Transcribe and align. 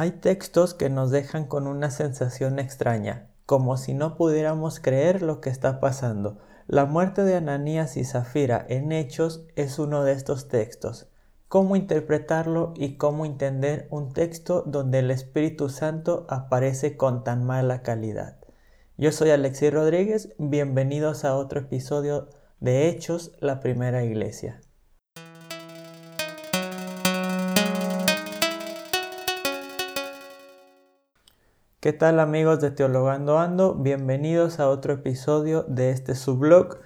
Hay 0.00 0.12
textos 0.12 0.74
que 0.74 0.90
nos 0.90 1.10
dejan 1.10 1.46
con 1.46 1.66
una 1.66 1.90
sensación 1.90 2.60
extraña, 2.60 3.32
como 3.46 3.76
si 3.76 3.94
no 3.94 4.16
pudiéramos 4.16 4.78
creer 4.78 5.22
lo 5.22 5.40
que 5.40 5.50
está 5.50 5.80
pasando. 5.80 6.38
La 6.68 6.84
muerte 6.84 7.24
de 7.24 7.34
Ananías 7.34 7.96
y 7.96 8.04
Zafira 8.04 8.64
en 8.68 8.92
Hechos 8.92 9.44
es 9.56 9.80
uno 9.80 10.04
de 10.04 10.12
estos 10.12 10.46
textos. 10.46 11.08
¿Cómo 11.48 11.74
interpretarlo 11.74 12.74
y 12.76 12.96
cómo 12.96 13.26
entender 13.26 13.88
un 13.90 14.12
texto 14.12 14.62
donde 14.64 15.00
el 15.00 15.10
Espíritu 15.10 15.68
Santo 15.68 16.28
aparece 16.28 16.96
con 16.96 17.24
tan 17.24 17.42
mala 17.44 17.82
calidad? 17.82 18.38
Yo 18.98 19.10
soy 19.10 19.30
Alexis 19.30 19.74
Rodríguez, 19.74 20.32
bienvenidos 20.38 21.24
a 21.24 21.34
otro 21.34 21.58
episodio 21.58 22.28
de 22.60 22.88
Hechos, 22.88 23.32
la 23.40 23.58
primera 23.58 24.04
iglesia. 24.04 24.60
¿Qué 31.80 31.92
tal 31.92 32.18
amigos 32.18 32.60
de 32.60 32.72
Teologando 32.72 33.38
Ando? 33.38 33.76
Bienvenidos 33.76 34.58
a 34.58 34.68
otro 34.68 34.94
episodio 34.94 35.62
de 35.68 35.92
este 35.92 36.16
subblog 36.16 36.80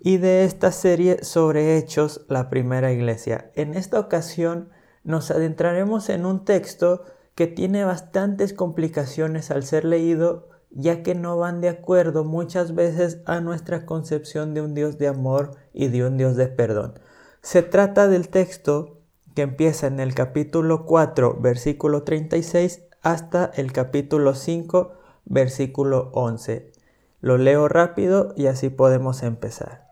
y 0.00 0.16
de 0.16 0.42
esta 0.42 0.72
serie 0.72 1.22
sobre 1.22 1.78
Hechos, 1.78 2.26
la 2.26 2.50
primera 2.50 2.90
iglesia. 2.90 3.52
En 3.54 3.74
esta 3.74 4.00
ocasión 4.00 4.70
nos 5.04 5.30
adentraremos 5.30 6.08
en 6.08 6.26
un 6.26 6.44
texto 6.44 7.04
que 7.36 7.46
tiene 7.46 7.84
bastantes 7.84 8.52
complicaciones 8.52 9.52
al 9.52 9.62
ser 9.62 9.84
leído 9.84 10.48
ya 10.72 11.04
que 11.04 11.14
no 11.14 11.38
van 11.38 11.60
de 11.60 11.68
acuerdo 11.68 12.24
muchas 12.24 12.74
veces 12.74 13.20
a 13.26 13.40
nuestra 13.40 13.86
concepción 13.86 14.52
de 14.52 14.62
un 14.62 14.74
Dios 14.74 14.98
de 14.98 15.06
amor 15.06 15.52
y 15.72 15.86
de 15.86 16.04
un 16.04 16.16
Dios 16.16 16.34
de 16.34 16.48
perdón. 16.48 16.98
Se 17.40 17.62
trata 17.62 18.08
del 18.08 18.30
texto 18.30 18.98
que 19.36 19.42
empieza 19.42 19.86
en 19.86 20.00
el 20.00 20.12
capítulo 20.12 20.86
4, 20.86 21.38
versículo 21.40 22.02
36 22.02 22.82
hasta 23.04 23.52
el 23.54 23.72
capítulo 23.72 24.34
5, 24.34 24.92
versículo 25.26 26.10
11. 26.14 26.72
Lo 27.20 27.36
leo 27.38 27.68
rápido 27.68 28.32
y 28.34 28.46
así 28.46 28.70
podemos 28.70 29.22
empezar. 29.22 29.88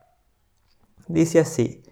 Dice 1.09 1.39
así, 1.39 1.83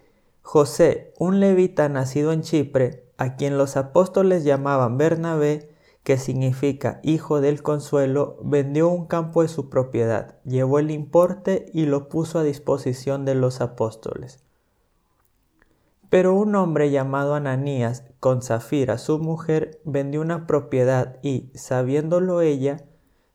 José, 0.41 1.13
un 1.19 1.39
levita 1.39 1.87
nacido 1.89 2.33
en 2.33 2.41
Chipre, 2.41 3.05
a 3.17 3.35
quien 3.35 3.59
los 3.59 3.77
apóstoles 3.77 4.43
llamaban 4.43 4.97
Bernabé, 4.97 5.69
que 6.03 6.17
significa 6.17 6.99
hijo 7.03 7.39
del 7.39 7.61
consuelo, 7.61 8.37
vendió 8.43 8.89
un 8.89 9.05
campo 9.05 9.43
de 9.43 9.47
su 9.47 9.69
propiedad, 9.69 10.39
llevó 10.43 10.79
el 10.79 10.89
importe 10.89 11.67
y 11.71 11.85
lo 11.85 12.09
puso 12.09 12.39
a 12.39 12.43
disposición 12.43 13.25
de 13.25 13.35
los 13.35 13.61
apóstoles. 13.61 14.43
Pero 16.11 16.35
un 16.35 16.53
hombre 16.55 16.91
llamado 16.91 17.35
Ananías, 17.35 18.03
con 18.19 18.41
Zafira 18.41 18.97
su 18.97 19.17
mujer, 19.17 19.79
vendió 19.85 20.19
una 20.19 20.45
propiedad 20.45 21.15
y, 21.21 21.49
sabiéndolo 21.55 22.41
ella, 22.41 22.83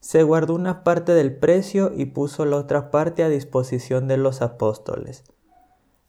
se 0.01 0.23
guardó 0.23 0.55
una 0.55 0.85
parte 0.85 1.13
del 1.13 1.35
precio 1.35 1.91
y 1.97 2.05
puso 2.05 2.45
la 2.45 2.59
otra 2.59 2.91
parte 2.91 3.25
a 3.25 3.31
disposición 3.31 4.09
de 4.09 4.19
los 4.19 4.43
apóstoles. 4.43 5.25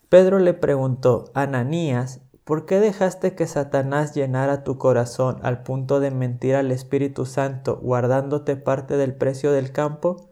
Pedro 0.09 0.39
le 0.39 0.53
preguntó, 0.53 1.31
Ananías, 1.33 2.19
¿por 2.43 2.65
qué 2.65 2.81
dejaste 2.81 3.33
que 3.33 3.47
Satanás 3.47 4.13
llenara 4.13 4.65
tu 4.65 4.77
corazón 4.77 5.39
al 5.43 5.63
punto 5.63 6.01
de 6.01 6.11
mentir 6.11 6.55
al 6.55 6.73
Espíritu 6.73 7.25
Santo 7.25 7.79
guardándote 7.81 8.57
parte 8.57 8.97
del 8.97 9.15
precio 9.15 9.53
del 9.53 9.71
campo? 9.71 10.31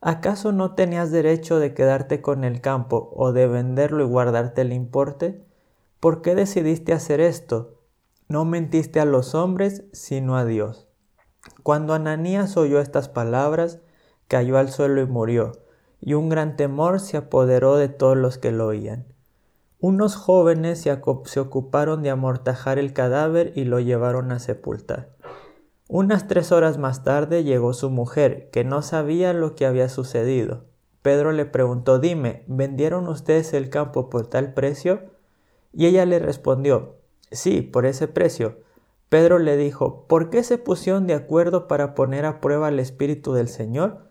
¿Acaso 0.00 0.50
no 0.50 0.74
tenías 0.74 1.10
derecho 1.10 1.58
de 1.58 1.74
quedarte 1.74 2.22
con 2.22 2.44
el 2.44 2.62
campo 2.62 3.12
o 3.14 3.32
de 3.32 3.46
venderlo 3.46 4.02
y 4.04 4.06
guardarte 4.06 4.62
el 4.62 4.72
importe? 4.72 5.46
¿Por 6.00 6.22
qué 6.22 6.36
decidiste 6.36 6.92
hacer 6.92 7.20
esto? 7.20 7.82
No 8.28 8.44
mentiste 8.44 9.00
a 9.00 9.04
los 9.04 9.34
hombres, 9.34 9.82
sino 9.92 10.36
a 10.36 10.44
Dios. 10.44 10.86
Cuando 11.64 11.92
Ananías 11.92 12.56
oyó 12.56 12.80
estas 12.80 13.08
palabras, 13.08 13.80
cayó 14.28 14.58
al 14.58 14.70
suelo 14.70 15.00
y 15.00 15.06
murió, 15.06 15.52
y 16.00 16.14
un 16.14 16.28
gran 16.28 16.56
temor 16.56 17.00
se 17.00 17.16
apoderó 17.16 17.76
de 17.76 17.88
todos 17.88 18.16
los 18.16 18.38
que 18.38 18.52
lo 18.52 18.68
oían. 18.68 19.06
Unos 19.80 20.14
jóvenes 20.14 20.80
se, 20.80 21.40
ocuparon 21.40 22.02
de 22.02 22.10
amortajar 22.10 22.78
el 22.78 22.92
cadáver 22.92 23.52
y 23.56 23.64
lo 23.64 23.80
llevaron 23.80 24.30
a 24.30 24.38
sepultar. 24.38 25.16
Unas 25.88 26.28
tres 26.28 26.52
horas 26.52 26.78
más 26.78 27.02
tarde 27.02 27.42
llegó 27.42 27.72
su 27.72 27.90
mujer, 27.90 28.50
que 28.50 28.62
no 28.62 28.82
sabía 28.82 29.32
lo 29.32 29.56
que 29.56 29.66
había 29.66 29.88
sucedido. 29.88 30.66
Pedro 31.02 31.32
le 31.32 31.44
preguntó, 31.44 31.98
dime, 31.98 32.44
¿vendieron 32.46 33.08
ustedes 33.08 33.52
el 33.52 33.68
campo 33.68 34.10
por 34.10 34.28
tal 34.28 34.54
precio? 34.54 35.17
Y 35.72 35.86
ella 35.86 36.06
le 36.06 36.18
respondió, 36.18 36.96
sí, 37.30 37.62
por 37.62 37.86
ese 37.86 38.08
precio. 38.08 38.60
Pedro 39.08 39.38
le 39.38 39.56
dijo, 39.56 40.06
¿por 40.06 40.30
qué 40.30 40.42
se 40.42 40.58
pusieron 40.58 41.06
de 41.06 41.14
acuerdo 41.14 41.66
para 41.66 41.94
poner 41.94 42.26
a 42.26 42.40
prueba 42.40 42.68
el 42.68 42.78
Espíritu 42.78 43.32
del 43.32 43.48
Señor? 43.48 44.08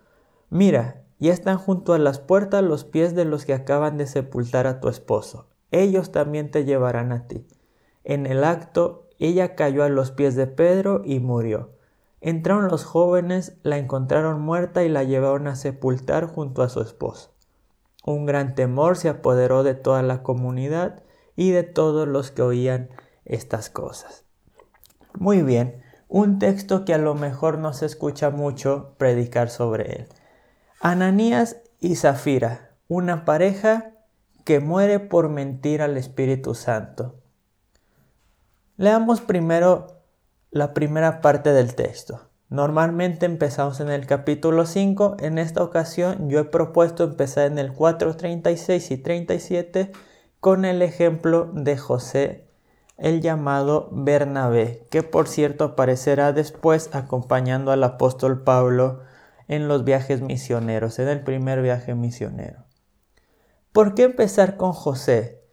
Mira, 0.50 1.04
ya 1.20 1.34
están 1.34 1.58
junto 1.58 1.94
a 1.94 2.00
las 2.00 2.20
puertas 2.20 2.64
los 2.64 2.84
pies 2.84 3.16
de 3.16 3.26
los 3.26 3.46
que 3.46 3.54
acaban 3.54 3.98
de 3.98 4.08
sepultar 4.08 4.68
a 4.68 4.80
tu 4.80 4.88
esposo. 4.88 5.48
Ellos 5.72 6.12
también 6.12 6.52
te 6.52 6.64
llevarán 6.64 7.12
a 7.12 7.28
ti. 7.28 7.46
En 8.04 8.26
el 8.26 8.44
acto, 8.44 9.08
ella 9.20 9.56
cayó 9.56 9.84
a 9.84 9.90
los 9.90 10.12
pies 10.12 10.36
de 10.36 10.48
Pedro 10.48 11.02
y 11.04 11.20
murió. 11.20 11.72
Entraron 12.22 12.68
los 12.68 12.84
jóvenes, 12.84 13.58
la 13.64 13.78
encontraron 13.78 14.42
muerta 14.42 14.84
y 14.84 14.90
la 14.90 15.04
llevaron 15.04 15.48
a 15.48 15.56
sepultar 15.56 16.26
junto 16.26 16.62
a 16.64 16.70
su 16.70 16.82
esposo. 16.82 17.32
Un 18.06 18.26
gran 18.26 18.56
temor 18.56 18.96
se 18.96 19.10
apoderó 19.10 19.64
de 19.64 19.76
toda 19.76 20.02
la 20.02 20.24
comunidad 20.24 21.04
y 21.38 21.52
de 21.52 21.64
todos 21.64 22.06
los 22.06 22.32
que 22.32 22.42
oían 22.42 22.90
estas 23.24 23.70
cosas. 23.70 24.26
Muy 25.14 25.42
bien, 25.44 25.82
un 26.10 26.40
texto 26.40 26.84
que 26.84 26.94
a 26.94 26.98
lo 26.98 27.16
mejor 27.16 27.60
no 27.60 27.72
se 27.72 27.86
escucha 27.86 28.30
mucho 28.32 28.96
predicar 28.98 29.50
sobre 29.50 29.94
él. 29.94 30.08
Ananías 30.82 31.58
y 31.80 31.96
Zafira, 31.96 32.72
una 32.90 33.24
pareja 33.24 33.94
que 34.44 34.60
muere 34.60 35.00
por 35.00 35.30
mentir 35.30 35.82
al 35.82 35.96
Espíritu 35.96 36.56
Santo. 36.56 37.16
Leamos 38.78 39.22
primero 39.22 40.02
la 40.52 40.74
primera 40.74 41.22
parte 41.22 41.52
del 41.52 41.76
texto. 41.76 42.30
Normalmente 42.50 43.26
empezamos 43.26 43.80
en 43.82 43.90
el 43.90 44.08
capítulo 44.08 44.66
5, 44.66 45.18
en 45.20 45.38
esta 45.38 45.62
ocasión 45.62 46.30
yo 46.30 46.40
he 46.40 46.46
propuesto 46.46 47.04
empezar 47.04 47.48
en 47.48 47.60
el 47.60 47.74
4, 47.74 48.16
36 48.16 48.92
y 48.92 48.98
37 48.98 49.92
con 50.40 50.66
el 50.66 50.82
ejemplo 50.82 51.50
de 51.54 51.78
José, 51.78 52.48
el 52.98 53.22
llamado 53.22 53.90
Bernabé, 53.92 54.86
que 54.90 55.04
por 55.04 55.28
cierto 55.28 55.64
aparecerá 55.64 56.34
después 56.34 56.90
acompañando 56.94 57.72
al 57.72 57.84
apóstol 57.84 58.44
Pablo 58.44 59.02
en 59.48 59.68
los 59.68 59.84
viajes 59.84 60.22
misioneros, 60.22 61.00
en 61.00 61.08
el 61.08 61.24
primer 61.24 61.62
viaje 61.62 61.96
misionero. 61.96 62.66
¿Por 63.72 63.94
qué 63.94 64.04
empezar 64.04 64.58
con 64.58 64.74
José? 64.74 65.44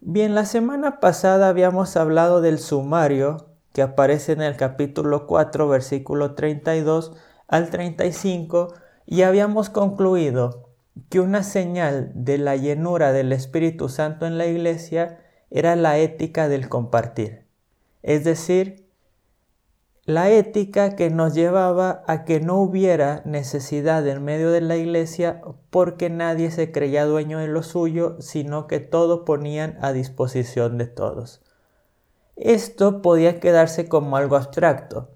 Bien, 0.00 0.34
la 0.34 0.44
semana 0.44 1.00
pasada 1.00 1.48
habíamos 1.48 1.96
hablado 1.96 2.40
del 2.40 2.58
sumario 2.58 3.48
que 3.72 3.82
aparece 3.82 4.32
en 4.32 4.42
el 4.42 4.56
capítulo 4.56 5.26
4, 5.26 5.68
versículo 5.68 6.34
32 6.34 7.12
al 7.48 7.70
35, 7.70 8.74
y 9.06 9.22
habíamos 9.22 9.70
concluido 9.70 10.71
que 11.08 11.20
una 11.20 11.42
señal 11.42 12.12
de 12.14 12.38
la 12.38 12.56
llenura 12.56 13.12
del 13.12 13.32
Espíritu 13.32 13.88
Santo 13.88 14.26
en 14.26 14.38
la 14.38 14.46
iglesia 14.46 15.20
era 15.50 15.76
la 15.76 15.98
ética 15.98 16.48
del 16.48 16.68
compartir, 16.68 17.46
es 18.02 18.24
decir, 18.24 18.82
la 20.04 20.30
ética 20.30 20.96
que 20.96 21.10
nos 21.10 21.32
llevaba 21.32 22.02
a 22.08 22.24
que 22.24 22.40
no 22.40 22.56
hubiera 22.60 23.22
necesidad 23.24 24.06
en 24.08 24.24
medio 24.24 24.50
de 24.50 24.60
la 24.60 24.76
iglesia 24.76 25.42
porque 25.70 26.10
nadie 26.10 26.50
se 26.50 26.72
creía 26.72 27.04
dueño 27.04 27.38
de 27.38 27.46
lo 27.46 27.62
suyo, 27.62 28.16
sino 28.20 28.66
que 28.66 28.80
todo 28.80 29.24
ponían 29.24 29.78
a 29.80 29.92
disposición 29.92 30.76
de 30.76 30.86
todos. 30.86 31.40
Esto 32.34 33.00
podía 33.00 33.38
quedarse 33.38 33.88
como 33.88 34.16
algo 34.16 34.34
abstracto, 34.34 35.10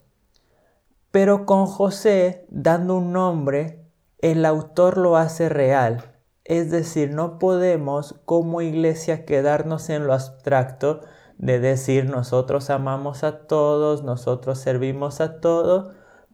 pero 1.10 1.46
con 1.46 1.66
José 1.66 2.46
dando 2.50 2.96
un 2.96 3.12
nombre 3.12 3.85
el 4.32 4.44
autor 4.44 4.98
lo 4.98 5.16
hace 5.16 5.48
real. 5.48 6.02
Es 6.44 6.72
decir, 6.72 7.12
no 7.12 7.38
podemos 7.38 8.20
como 8.24 8.60
iglesia 8.60 9.24
quedarnos 9.24 9.88
en 9.88 10.08
lo 10.08 10.14
abstracto 10.14 11.02
de 11.38 11.60
decir 11.60 12.10
nosotros 12.10 12.70
amamos 12.70 13.22
a 13.22 13.46
todos, 13.46 14.02
nosotros 14.02 14.58
servimos 14.58 15.20
a 15.20 15.40
todos, 15.40 15.92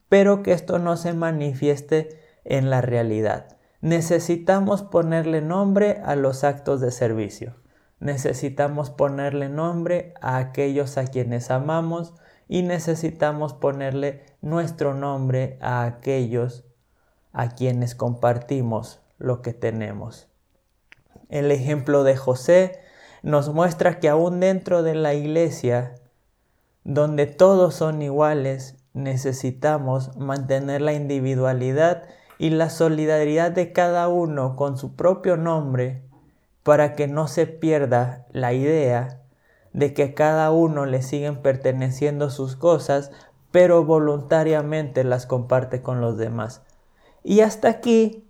pero 0.09 0.43
que 0.43 0.53
esto 0.53 0.79
no 0.79 0.97
se 0.97 1.13
manifieste 1.13 2.19
en 2.45 2.71
la 2.71 2.81
realidad. 2.81 3.59
Necesitamos 3.83 4.83
ponerle 4.83 5.43
nombre 5.43 6.01
a 6.03 6.17
los 6.17 6.45
actos 6.45 6.81
de 6.81 6.93
servicio. 6.93 7.57
Necesitamos 8.01 8.89
ponerle 8.89 9.51
nombre 9.51 10.15
a 10.23 10.39
aquellos 10.39 10.97
a 10.97 11.05
quienes 11.05 11.51
amamos 11.51 12.15
y 12.49 12.63
necesitamos 12.63 13.53
ponerle 13.53 14.25
nuestro 14.41 14.95
nombre 14.95 15.59
a 15.61 15.85
aquellos 15.85 16.65
a 17.33 17.51
quienes 17.51 17.95
compartimos 17.95 19.01
lo 19.19 19.43
que 19.43 19.53
tenemos. 19.53 20.29
El 21.29 21.51
ejemplo 21.51 22.05
de 22.05 22.17
José 22.17 22.81
nos 23.23 23.53
muestra 23.53 24.01
que 24.01 24.09
aún 24.09 24.41
dentro 24.41 24.83
de 24.83 24.95
la 24.95 25.15
iglesia 25.15 25.95
donde 26.85 27.27
todos 27.27 27.75
son 27.75 28.03
iguales, 28.03 28.77
necesitamos 28.93 30.17
mantener 30.17 30.83
la 30.83 30.93
individualidad 30.93 32.03
y 32.39 32.51
la 32.51 32.71
solidaridad 32.71 33.53
de 33.53 33.73
cada 33.73 34.09
uno 34.09 34.57
con 34.57 34.77
su 34.77 34.97
propio 34.97 35.37
nombre 35.37 36.03
para 36.63 36.95
que 36.95 37.07
no 37.07 37.29
se 37.29 37.47
pierda 37.47 38.27
la 38.33 38.53
idea 38.53 39.21
de 39.73 39.95
que 39.95 40.15
cada 40.15 40.51
uno 40.51 40.87
le 40.87 41.03
siguen 41.03 41.41
perteneciendo 41.41 42.31
sus 42.31 42.57
cosas, 42.57 43.11
pero 43.51 43.85
voluntariamente 43.85 45.05
las 45.05 45.27
comparte 45.27 45.83
con 45.83 46.01
los 46.01 46.19
demás. 46.19 46.63
Y 47.23 47.41
hasta 47.41 47.69
aquí 47.69 48.25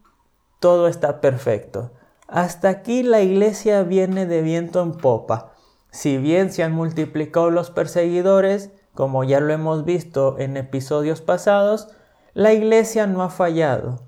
todo 0.60 0.88
está 0.88 1.20
perfecto. 1.20 1.92
Hasta 2.28 2.68
aquí 2.68 3.02
la 3.02 3.20
iglesia 3.20 3.82
viene 3.82 4.26
de 4.26 4.42
viento 4.42 4.82
en 4.82 4.92
popa. 4.92 5.52
Si 5.90 6.16
bien 6.16 6.52
se 6.52 6.62
han 6.62 6.72
multiplicado 6.72 7.50
los 7.50 7.70
perseguidores, 7.70 8.70
como 8.94 9.24
ya 9.24 9.40
lo 9.40 9.52
hemos 9.52 9.84
visto 9.84 10.38
en 10.38 10.56
episodios 10.56 11.20
pasados, 11.20 11.88
la 12.34 12.52
iglesia 12.52 13.06
no 13.06 13.22
ha 13.22 13.28
fallado. 13.28 14.00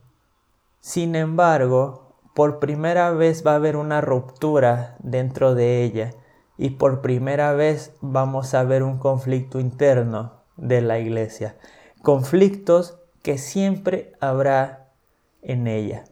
Sin 0.81 1.15
embargo, 1.15 2.17
por 2.35 2.59
primera 2.59 3.11
vez 3.11 3.47
va 3.47 3.53
a 3.53 3.57
haber 3.57 3.77
una 3.77 4.01
ruptura 4.01 4.97
dentro 5.01 5.55
de 5.55 5.85
ella 5.85 6.11
y 6.57 6.71
por 6.71 7.01
primera 7.01 7.53
vez 7.53 7.93
vamos 8.01 8.55
a 8.55 8.65
ver 8.65 8.83
un 8.83 8.99
conflicto 8.99 9.61
interno 9.61 10.43
de 10.57 10.81
la 10.81 10.99
iglesia. 10.99 11.57
Conflictos 12.03 12.99
que 13.25 13.39
siempre 13.39 14.13
habrá 14.21 14.91
en 15.41 15.67
ella. 15.67 16.05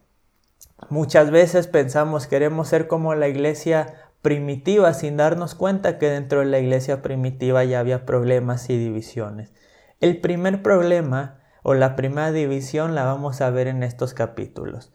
Muchas 0.88 1.30
veces 1.30 1.68
pensamos 1.68 2.26
queremos 2.26 2.68
ser 2.68 2.88
como 2.88 3.14
la 3.14 3.28
iglesia 3.28 3.94
primitiva 4.22 4.94
sin 4.94 5.18
darnos 5.18 5.54
cuenta 5.54 5.98
que 5.98 6.08
dentro 6.08 6.40
de 6.40 6.46
la 6.46 6.58
iglesia 6.58 7.02
primitiva 7.02 7.64
ya 7.64 7.80
había 7.80 8.06
problemas 8.06 8.70
y 8.70 8.78
divisiones. 8.78 9.52
El 10.00 10.22
primer 10.22 10.62
problema 10.62 11.38
o 11.62 11.74
la 11.74 11.96
primera 11.96 12.32
división 12.32 12.94
la 12.94 13.04
vamos 13.04 13.42
a 13.42 13.50
ver 13.50 13.66
en 13.66 13.82
estos 13.82 14.14
capítulos. 14.14 14.90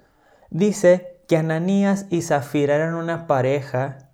Dice 0.50 1.22
que 1.28 1.38
Ananías 1.38 2.08
y 2.10 2.24
Zafira 2.24 2.78
eran 2.78 2.96
una 2.96 3.28
pareja 3.28 4.10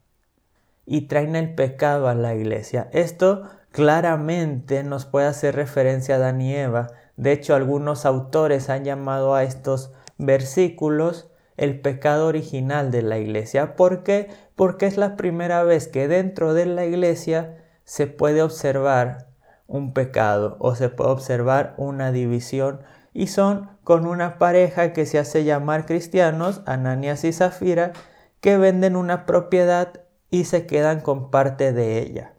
y 0.86 1.08
traen 1.08 1.38
el 1.38 1.56
pecado 1.56 2.10
a 2.10 2.16
la 2.16 2.36
iglesia. 2.36 2.90
Esto 2.92 3.50
claramente 3.72 4.84
nos 4.84 5.06
puede 5.06 5.28
hacer 5.28 5.56
referencia 5.56 6.16
a 6.16 6.18
Adán 6.18 6.42
y 6.42 6.54
Eva. 6.54 6.88
De 7.16 7.32
hecho, 7.32 7.56
algunos 7.56 8.06
autores 8.06 8.70
han 8.70 8.86
llamado 8.86 9.36
a 9.36 9.44
estos 9.44 9.92
versículos 10.18 11.30
el 11.58 11.80
pecado 11.82 12.28
original 12.28 12.92
de 12.92 13.02
la 13.04 13.18
iglesia. 13.18 13.76
¿Por 13.76 14.04
qué? 14.04 14.30
Porque 14.56 14.86
es 14.86 14.98
la 14.98 15.16
primera 15.16 15.64
vez 15.64 15.88
que 15.88 16.08
dentro 16.08 16.54
de 16.54 16.66
la 16.66 16.86
iglesia 16.86 17.58
se 17.84 18.08
puede 18.08 18.42
observar 18.42 19.28
un 19.68 19.94
pecado 19.94 20.58
o 20.60 20.76
se 20.76 20.90
puede 20.90 21.12
observar 21.12 21.74
una 21.78 22.12
división 22.12 22.82
y 23.14 23.28
son 23.28 23.70
con 23.84 24.08
una 24.08 24.38
pareja 24.38 24.94
que 24.94 25.06
se 25.06 25.20
hace 25.20 25.44
llamar 25.44 25.86
cristianos, 25.86 26.62
Ananias 26.66 27.24
y 27.24 27.34
Zafira, 27.34 27.94
que 28.42 28.58
venden 28.58 28.96
una 28.96 29.26
propiedad 29.26 30.02
y 30.30 30.46
se 30.46 30.66
quedan 30.66 31.02
con 31.02 31.30
parte 31.30 31.74
de 31.74 32.00
ella. 32.00 32.34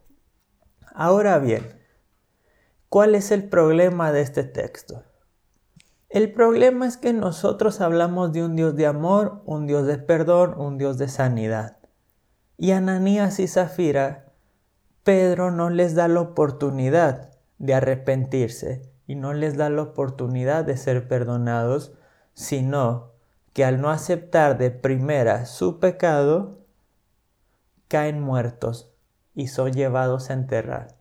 Ahora 0.93 1.39
bien, 1.39 1.63
¿cuál 2.89 3.15
es 3.15 3.31
el 3.31 3.49
problema 3.49 4.11
de 4.11 4.21
este 4.21 4.43
texto? 4.43 5.03
El 6.09 6.31
problema 6.31 6.87
es 6.87 6.97
que 6.97 7.11
nosotros 7.13 7.81
hablamos 7.81 8.31
de 8.31 8.43
un 8.43 8.55
Dios 8.55 8.75
de 8.75 8.85
amor, 8.85 9.41
un 9.45 9.67
Dios 9.67 9.85
de 9.85 9.97
perdón, 9.97 10.53
un 10.57 10.77
Dios 10.77 10.97
de 10.97 11.09
sanidad. 11.09 11.77
Y 12.57 12.71
Ananías 12.71 13.39
y 13.39 13.47
Zafira, 13.47 14.31
Pedro 15.03 15.51
no 15.51 15.69
les 15.69 15.93
da 15.93 16.07
la 16.07 16.21
oportunidad 16.21 17.31
de 17.57 17.73
arrepentirse 17.73 18.89
y 19.07 19.15
no 19.15 19.33
les 19.33 19.57
da 19.57 19.69
la 19.69 19.81
oportunidad 19.81 20.63
de 20.63 20.77
ser 20.77 21.07
perdonados, 21.07 21.93
sino 22.33 23.11
que 23.53 23.65
al 23.65 23.81
no 23.81 23.89
aceptar 23.89 24.57
de 24.57 24.71
primera 24.71 25.45
su 25.45 25.79
pecado, 25.79 26.65
caen 27.87 28.21
muertos 28.21 28.93
y 29.33 29.47
son 29.47 29.73
llevados 29.73 30.29
a 30.29 30.33
enterrar. 30.33 30.94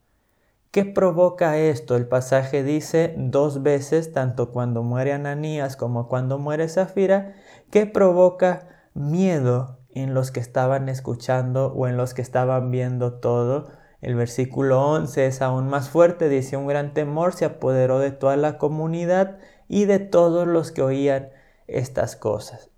¿Qué 0.75 0.85
provoca 0.85 1.57
esto? 1.57 1.95
El 1.95 2.09
pasaje 2.09 2.65
dice 2.65 3.15
dos 3.17 3.63
veces, 3.63 4.13
tanto 4.13 4.51
cuando 4.51 4.83
muere 4.83 5.13
Ananías 5.13 5.77
como 5.77 6.09
cuando 6.09 6.37
muere 6.41 6.69
Zafira, 6.69 7.37
que 7.71 7.87
provoca 7.87 8.89
miedo 8.93 9.79
en 9.91 10.15
los 10.15 10.33
que 10.33 10.41
estaban 10.41 10.89
escuchando 10.89 11.73
o 11.73 11.87
en 11.87 11.97
los 11.97 12.13
que 12.13 12.23
estaban 12.23 12.73
viendo 12.73 13.21
todo. 13.21 13.69
El 14.01 14.17
versículo 14.17 14.85
11 14.85 15.27
es 15.27 15.43
aún 15.43 15.69
más 15.69 15.91
fuerte, 15.91 16.29
dice 16.29 16.57
un 16.57 16.67
gran 16.67 16.93
temor 16.93 17.35
se 17.35 17.45
apoderó 17.45 18.01
de 18.01 18.11
toda 18.11 18.37
la 18.37 18.59
comunidad 18.59 19.39
y 19.69 19.85
de 19.85 20.01
todos 20.01 20.45
los 20.45 20.73
que 20.73 20.83
oían 20.83 21.29
estas 21.69 22.17
cosas. 22.17 22.73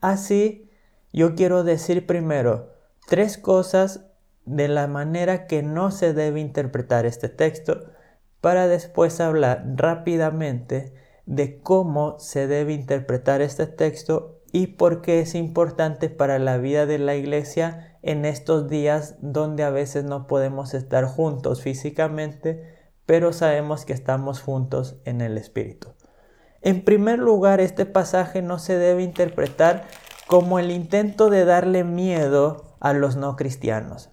Así, 0.00 0.70
yo 1.12 1.34
quiero 1.34 1.64
decir 1.64 2.06
primero, 2.06 2.72
tres 3.08 3.36
cosas 3.36 4.07
de 4.48 4.68
la 4.68 4.86
manera 4.86 5.46
que 5.46 5.62
no 5.62 5.90
se 5.90 6.14
debe 6.14 6.40
interpretar 6.40 7.06
este 7.06 7.28
texto 7.28 7.90
para 8.40 8.68
después 8.68 9.20
hablar 9.20 9.64
rápidamente 9.76 10.92
de 11.26 11.60
cómo 11.60 12.18
se 12.18 12.46
debe 12.46 12.72
interpretar 12.72 13.42
este 13.42 13.66
texto 13.66 14.40
y 14.52 14.68
por 14.68 15.02
qué 15.02 15.20
es 15.20 15.34
importante 15.34 16.08
para 16.08 16.38
la 16.38 16.56
vida 16.56 16.86
de 16.86 16.98
la 16.98 17.14
iglesia 17.14 17.98
en 18.02 18.24
estos 18.24 18.68
días 18.68 19.16
donde 19.20 19.62
a 19.64 19.70
veces 19.70 20.04
no 20.04 20.26
podemos 20.26 20.72
estar 20.72 21.04
juntos 21.04 21.62
físicamente, 21.62 22.76
pero 23.04 23.32
sabemos 23.32 23.84
que 23.84 23.92
estamos 23.92 24.40
juntos 24.40 24.96
en 25.04 25.20
el 25.20 25.36
Espíritu. 25.36 25.88
En 26.62 26.84
primer 26.84 27.18
lugar, 27.18 27.60
este 27.60 27.86
pasaje 27.86 28.42
no 28.42 28.58
se 28.58 28.78
debe 28.78 29.02
interpretar 29.02 29.84
como 30.26 30.58
el 30.58 30.70
intento 30.70 31.30
de 31.30 31.44
darle 31.44 31.84
miedo 31.84 32.76
a 32.80 32.92
los 32.92 33.16
no 33.16 33.36
cristianos. 33.36 34.10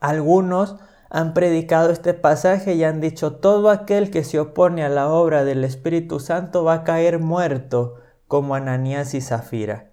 Algunos 0.00 0.76
han 1.10 1.32
predicado 1.34 1.90
este 1.90 2.14
pasaje 2.14 2.74
y 2.74 2.84
han 2.84 3.00
dicho 3.00 3.36
todo 3.36 3.70
aquel 3.70 4.10
que 4.10 4.24
se 4.24 4.40
opone 4.40 4.84
a 4.84 4.88
la 4.88 5.08
obra 5.08 5.44
del 5.44 5.64
Espíritu 5.64 6.18
Santo 6.18 6.64
va 6.64 6.74
a 6.74 6.84
caer 6.84 7.20
muerto 7.20 7.96
como 8.26 8.54
Ananías 8.54 9.14
y 9.14 9.20
Zafira. 9.20 9.92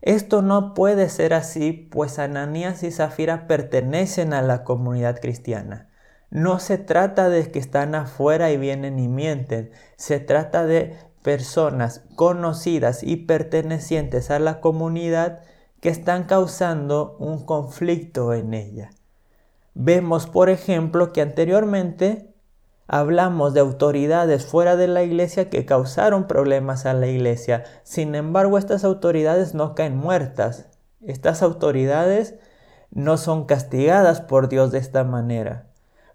Esto 0.00 0.40
no 0.40 0.72
puede 0.72 1.08
ser 1.08 1.34
así, 1.34 1.72
pues 1.72 2.18
Ananías 2.18 2.82
y 2.82 2.90
Zafira 2.90 3.46
pertenecen 3.46 4.32
a 4.32 4.40
la 4.40 4.64
comunidad 4.64 5.20
cristiana. 5.20 5.88
No 6.30 6.58
se 6.58 6.78
trata 6.78 7.28
de 7.28 7.50
que 7.50 7.58
están 7.58 7.94
afuera 7.94 8.50
y 8.50 8.56
vienen 8.56 8.98
y 8.98 9.08
mienten, 9.08 9.70
se 9.96 10.20
trata 10.20 10.64
de 10.64 10.96
personas 11.22 12.02
conocidas 12.14 13.02
y 13.02 13.16
pertenecientes 13.16 14.30
a 14.30 14.38
la 14.38 14.60
comunidad 14.60 15.40
que 15.80 15.88
están 15.88 16.24
causando 16.24 17.16
un 17.18 17.44
conflicto 17.44 18.32
en 18.32 18.54
ella. 18.54 18.90
Vemos, 19.78 20.26
por 20.26 20.48
ejemplo, 20.48 21.12
que 21.12 21.20
anteriormente 21.20 22.32
hablamos 22.86 23.52
de 23.52 23.60
autoridades 23.60 24.46
fuera 24.46 24.74
de 24.74 24.88
la 24.88 25.02
iglesia 25.02 25.50
que 25.50 25.66
causaron 25.66 26.26
problemas 26.26 26.86
a 26.86 26.94
la 26.94 27.08
iglesia. 27.08 27.64
Sin 27.82 28.14
embargo, 28.14 28.56
estas 28.56 28.84
autoridades 28.84 29.52
no 29.52 29.74
caen 29.74 29.94
muertas. 29.94 30.70
Estas 31.02 31.42
autoridades 31.42 32.36
no 32.90 33.18
son 33.18 33.44
castigadas 33.44 34.22
por 34.22 34.48
Dios 34.48 34.72
de 34.72 34.78
esta 34.78 35.04
manera. 35.04 35.66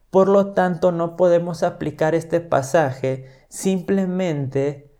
Por 0.10 0.28
lo 0.28 0.54
tanto, 0.54 0.92
no 0.92 1.16
podemos 1.16 1.62
aplicar 1.62 2.16
este 2.16 2.40
pasaje 2.42 3.28
simplemente 3.48 4.92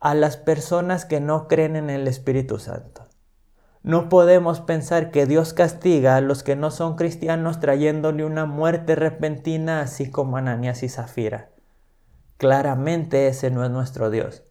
a 0.00 0.14
las 0.14 0.38
personas 0.38 1.04
que 1.04 1.20
no 1.20 1.46
creen 1.46 1.76
en 1.76 1.90
el 1.90 2.08
Espíritu 2.08 2.58
Santo. 2.58 3.07
No 3.82 4.08
podemos 4.08 4.60
pensar 4.60 5.10
que 5.10 5.26
Dios 5.26 5.52
castiga 5.54 6.16
a 6.16 6.20
los 6.20 6.42
que 6.42 6.56
no 6.56 6.70
son 6.70 6.96
cristianos 6.96 7.60
trayéndole 7.60 8.24
una 8.24 8.44
muerte 8.44 8.94
repentina 8.96 9.80
así 9.80 10.10
como 10.10 10.36
Ananías 10.36 10.82
y 10.82 10.88
Zafira. 10.88 11.50
Claramente 12.36 13.28
ese 13.28 13.50
no 13.50 13.64
es 13.64 13.70
nuestro 13.70 14.10
Dios. 14.10 14.44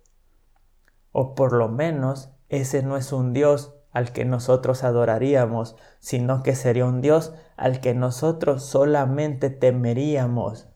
O 1.11 1.35
por 1.35 1.53
lo 1.53 1.69
menos 1.69 2.29
ese 2.49 2.83
no 2.83 2.97
es 2.97 3.11
un 3.11 3.33
Dios 3.33 3.73
al 3.91 4.11
que 4.11 4.25
nosotros 4.25 4.83
adoraríamos, 4.83 5.75
sino 5.99 6.43
que 6.43 6.55
sería 6.55 6.85
un 6.85 7.01
Dios 7.01 7.33
al 7.55 7.79
que 7.81 7.93
nosotros 7.93 8.63
solamente 8.63 9.49
temeríamos 9.49 10.67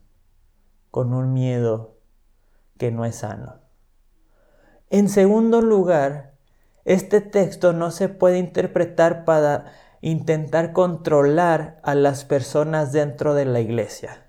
con 0.90 1.14
un 1.14 1.34
miedo 1.34 1.98
que 2.78 2.92
no 2.92 3.06
es 3.06 3.18
sano. 3.18 3.60
En 4.90 5.08
segundo 5.08 5.62
lugar, 5.62 6.31
este 6.86 7.22
texto 7.22 7.74
no 7.74 7.92
se 7.92 8.10
puede 8.10 8.40
interpretar 8.40 9.26
para 9.26 9.66
intentar 10.02 10.74
controlar 10.74 11.80
a 11.84 11.94
las 11.94 12.26
personas 12.26 12.92
dentro 12.92 13.36
de 13.36 13.46
la 13.46 13.60
iglesia. 13.60 14.26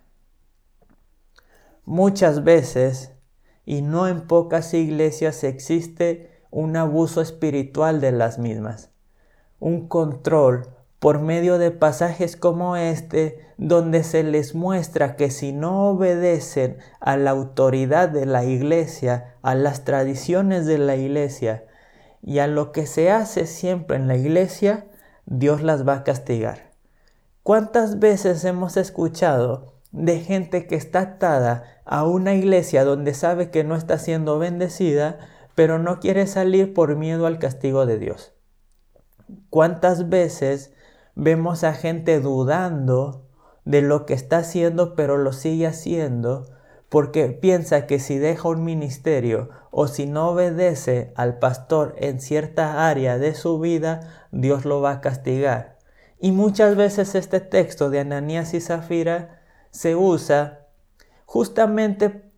Muchas 1.84 2.44
veces, 2.44 3.12
y 3.64 3.82
no 3.82 4.06
en 4.06 4.26
pocas 4.26 4.74
iglesias, 4.74 5.44
existe 5.44 6.42
un 6.50 6.76
abuso 6.76 7.22
espiritual 7.22 8.00
de 8.00 8.12
las 8.12 8.38
mismas, 8.38 8.90
un 9.58 9.88
control 9.88 10.68
por 10.98 11.20
medio 11.20 11.58
de 11.58 11.72
pasajes 11.72 12.36
como 12.36 12.76
este, 12.76 13.40
donde 13.56 14.04
se 14.04 14.22
les 14.22 14.54
muestra 14.54 15.16
que 15.16 15.30
si 15.30 15.52
no 15.52 15.88
obedecen 15.88 16.76
a 17.00 17.16
la 17.16 17.30
autoridad 17.30 18.08
de 18.10 18.26
la 18.26 18.44
iglesia, 18.44 19.34
a 19.42 19.54
las 19.54 19.84
tradiciones 19.84 20.66
de 20.66 20.78
la 20.78 20.94
iglesia 20.94 21.64
y 22.22 22.38
a 22.38 22.46
lo 22.46 22.72
que 22.72 22.86
se 22.86 23.10
hace 23.10 23.46
siempre 23.46 23.96
en 23.96 24.08
la 24.08 24.16
iglesia, 24.16 24.86
Dios 25.26 25.62
las 25.62 25.86
va 25.86 25.94
a 25.94 26.04
castigar. 26.04 26.70
¿Cuántas 27.42 27.98
veces 27.98 28.44
hemos 28.44 28.76
escuchado 28.76 29.74
de 29.90 30.20
gente 30.20 30.66
que 30.66 30.76
está 30.76 31.00
atada 31.00 31.64
a 31.84 32.06
una 32.06 32.34
iglesia 32.34 32.84
donde 32.84 33.14
sabe 33.14 33.50
que 33.50 33.64
no 33.64 33.74
está 33.74 33.98
siendo 33.98 34.38
bendecida, 34.38 35.18
pero 35.54 35.78
no 35.78 36.00
quiere 36.00 36.26
salir 36.26 36.72
por 36.72 36.96
miedo 36.96 37.26
al 37.26 37.38
castigo 37.38 37.84
de 37.84 37.98
Dios? 37.98 38.32
¿Cuántas 39.50 40.08
veces 40.08 40.72
vemos 41.14 41.64
a 41.64 41.74
gente 41.74 42.20
dudando 42.20 43.26
de 43.64 43.82
lo 43.82 44.06
que 44.06 44.14
está 44.14 44.38
haciendo, 44.38 44.94
pero 44.94 45.18
lo 45.18 45.32
sigue 45.32 45.66
haciendo 45.66 46.46
porque 46.92 47.28
piensa 47.28 47.86
que 47.86 47.98
si 47.98 48.18
deja 48.18 48.50
un 48.50 48.64
ministerio 48.64 49.48
o 49.70 49.86
si 49.86 50.04
no 50.04 50.28
obedece 50.28 51.14
al 51.16 51.38
pastor 51.38 51.94
en 51.96 52.20
cierta 52.20 52.86
área 52.86 53.16
de 53.16 53.34
su 53.34 53.58
vida, 53.58 54.26
Dios 54.30 54.66
lo 54.66 54.82
va 54.82 54.90
a 54.90 55.00
castigar. 55.00 55.78
Y 56.20 56.32
muchas 56.32 56.76
veces 56.76 57.14
este 57.14 57.40
texto 57.40 57.88
de 57.88 58.00
Ananías 58.00 58.52
y 58.52 58.60
Zafira 58.60 59.40
se 59.70 59.96
usa 59.96 60.66
justamente 61.24 62.30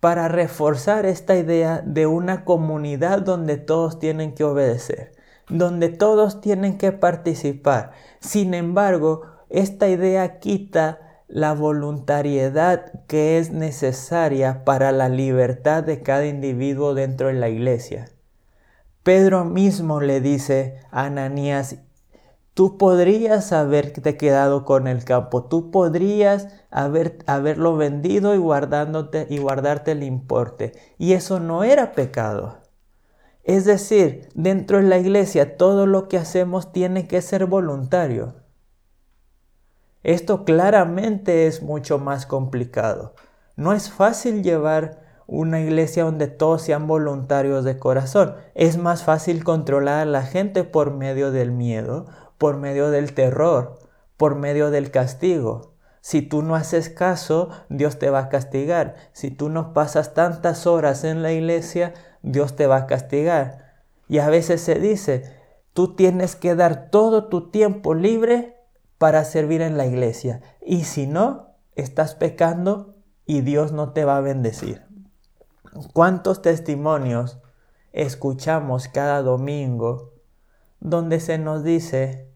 para 0.00 0.28
reforzar 0.28 1.04
esta 1.04 1.36
idea 1.36 1.82
de 1.84 2.06
una 2.06 2.46
comunidad 2.46 3.20
donde 3.20 3.58
todos 3.58 3.98
tienen 3.98 4.34
que 4.34 4.44
obedecer, 4.44 5.12
donde 5.50 5.90
todos 5.90 6.40
tienen 6.40 6.78
que 6.78 6.92
participar. 6.92 7.90
Sin 8.20 8.54
embargo, 8.54 9.20
esta 9.50 9.86
idea 9.86 10.38
quita 10.38 11.05
la 11.28 11.54
voluntariedad 11.54 13.04
que 13.06 13.38
es 13.38 13.50
necesaria 13.50 14.64
para 14.64 14.92
la 14.92 15.08
libertad 15.08 15.82
de 15.82 16.02
cada 16.02 16.26
individuo 16.26 16.94
dentro 16.94 17.28
de 17.28 17.34
la 17.34 17.48
iglesia. 17.48 18.08
Pedro 19.02 19.44
mismo 19.44 20.00
le 20.00 20.20
dice 20.20 20.80
a 20.90 21.04
Ananías, 21.04 21.76
tú 22.54 22.78
podrías 22.78 23.52
haberte 23.52 24.16
quedado 24.16 24.64
con 24.64 24.86
el 24.86 25.04
campo, 25.04 25.44
tú 25.44 25.70
podrías 25.70 26.48
haber, 26.70 27.18
haberlo 27.26 27.76
vendido 27.76 28.34
y, 28.34 28.38
guardándote, 28.38 29.26
y 29.28 29.38
guardarte 29.38 29.92
el 29.92 30.02
importe. 30.02 30.72
Y 30.98 31.12
eso 31.12 31.38
no 31.38 31.64
era 31.64 31.92
pecado. 31.92 32.58
Es 33.44 33.64
decir, 33.64 34.28
dentro 34.34 34.78
de 34.78 34.84
la 34.84 34.98
iglesia 34.98 35.56
todo 35.56 35.86
lo 35.86 36.08
que 36.08 36.18
hacemos 36.18 36.72
tiene 36.72 37.06
que 37.06 37.22
ser 37.22 37.46
voluntario. 37.46 38.45
Esto 40.06 40.44
claramente 40.44 41.48
es 41.48 41.64
mucho 41.64 41.98
más 41.98 42.26
complicado. 42.26 43.14
No 43.56 43.72
es 43.72 43.90
fácil 43.90 44.44
llevar 44.44 45.00
una 45.26 45.60
iglesia 45.60 46.04
donde 46.04 46.28
todos 46.28 46.62
sean 46.62 46.86
voluntarios 46.86 47.64
de 47.64 47.80
corazón. 47.80 48.36
Es 48.54 48.78
más 48.78 49.02
fácil 49.02 49.42
controlar 49.42 50.02
a 50.02 50.04
la 50.04 50.22
gente 50.22 50.62
por 50.62 50.92
medio 50.92 51.32
del 51.32 51.50
miedo, 51.50 52.06
por 52.38 52.56
medio 52.56 52.92
del 52.92 53.14
terror, 53.14 53.80
por 54.16 54.36
medio 54.36 54.70
del 54.70 54.92
castigo. 54.92 55.74
Si 56.02 56.22
tú 56.22 56.42
no 56.42 56.54
haces 56.54 56.88
caso, 56.88 57.48
Dios 57.68 57.98
te 57.98 58.08
va 58.08 58.20
a 58.20 58.28
castigar. 58.28 58.94
Si 59.10 59.32
tú 59.32 59.48
no 59.48 59.72
pasas 59.72 60.14
tantas 60.14 60.68
horas 60.68 61.02
en 61.02 61.20
la 61.20 61.32
iglesia, 61.32 61.94
Dios 62.22 62.54
te 62.54 62.68
va 62.68 62.76
a 62.76 62.86
castigar. 62.86 63.82
Y 64.06 64.18
a 64.18 64.28
veces 64.28 64.60
se 64.60 64.76
dice, 64.76 65.24
tú 65.72 65.96
tienes 65.96 66.36
que 66.36 66.54
dar 66.54 66.90
todo 66.90 67.26
tu 67.26 67.50
tiempo 67.50 67.92
libre 67.92 68.55
para 68.98 69.24
servir 69.24 69.62
en 69.62 69.76
la 69.76 69.86
iglesia. 69.86 70.40
Y 70.64 70.84
si 70.84 71.06
no, 71.06 71.54
estás 71.74 72.14
pecando 72.14 72.94
y 73.24 73.40
Dios 73.42 73.72
no 73.72 73.92
te 73.92 74.04
va 74.04 74.16
a 74.16 74.22
bendecir. 74.22 74.84
¿Cuántos 75.92 76.40
testimonios 76.42 77.38
escuchamos 77.92 78.88
cada 78.88 79.22
domingo 79.22 80.14
donde 80.80 81.20
se 81.20 81.38
nos 81.38 81.64
dice, 81.64 82.30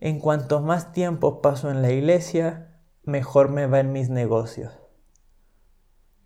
en 0.00 0.20
cuanto 0.20 0.60
más 0.60 0.92
tiempo 0.92 1.40
paso 1.40 1.70
en 1.70 1.82
la 1.82 1.90
iglesia, 1.90 2.78
mejor 3.02 3.50
me 3.50 3.66
va 3.66 3.80
en 3.80 3.92
mis 3.92 4.10
negocios? 4.10 4.78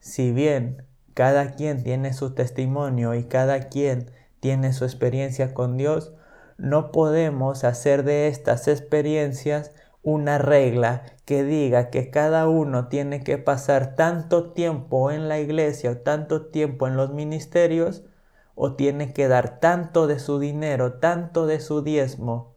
Si 0.01 0.33
bien 0.33 0.87
cada 1.15 1.53
quien 1.53 1.83
tiene 1.83 2.13
su 2.13 2.35
testimonio 2.35 3.15
y 3.15 3.25
cada 3.25 3.69
quien 3.69 4.11
tiene 4.41 4.73
su 4.73 4.85
experiencia 4.85 5.55
con 5.55 5.77
Dios, 5.77 6.13
no 6.59 6.93
podemos 6.93 7.65
hacer 7.65 8.05
de 8.05 8.29
estas 8.29 8.69
experiencias 8.69 9.73
una 10.03 10.39
regla 10.39 11.05
que 11.25 11.45
diga 11.45 11.91
que 11.91 12.11
cada 12.11 12.49
uno 12.49 12.89
tiene 12.89 13.23
que 13.23 13.39
pasar 13.39 13.95
tanto 13.95 14.53
tiempo 14.53 15.11
en 15.11 15.29
la 15.29 15.39
iglesia 15.39 15.93
o 15.93 15.97
tanto 15.99 16.47
tiempo 16.47 16.89
en 16.89 16.97
los 16.97 17.13
ministerios 17.13 18.03
o 18.55 18.75
tiene 18.75 19.13
que 19.13 19.29
dar 19.29 19.61
tanto 19.61 20.07
de 20.07 20.19
su 20.19 20.39
dinero, 20.39 20.95
tanto 20.95 21.47
de 21.47 21.61
su 21.61 21.83
diezmo 21.83 22.55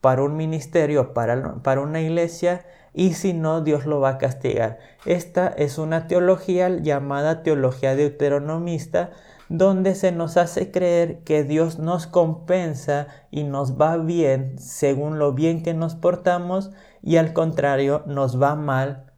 para 0.00 0.22
un 0.22 0.36
ministerio, 0.36 1.12
para, 1.14 1.56
para 1.62 1.80
una 1.80 2.00
iglesia 2.00 2.64
y 2.94 3.12
si 3.12 3.34
no, 3.34 3.60
Dios 3.60 3.84
lo 3.84 4.00
va 4.00 4.10
a 4.10 4.18
castigar. 4.18 4.78
Esta 5.04 5.48
es 5.48 5.76
una 5.76 6.06
teología 6.06 6.70
llamada 6.70 7.42
teología 7.42 7.94
deuteronomista 7.94 9.10
donde 9.48 9.94
se 9.94 10.12
nos 10.12 10.36
hace 10.36 10.70
creer 10.70 11.22
que 11.24 11.44
Dios 11.44 11.78
nos 11.78 12.06
compensa 12.06 13.06
y 13.30 13.44
nos 13.44 13.80
va 13.80 13.96
bien 13.96 14.58
según 14.58 15.18
lo 15.18 15.32
bien 15.32 15.62
que 15.62 15.74
nos 15.74 15.94
portamos 15.94 16.72
y 17.02 17.16
al 17.16 17.32
contrario 17.32 18.02
nos 18.06 18.40
va 18.40 18.56
mal 18.56 19.12